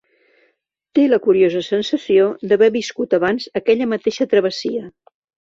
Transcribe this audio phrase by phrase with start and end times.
[0.99, 4.85] Té la curiosa sensació d'haver viscut abans aquella mateixa travessia.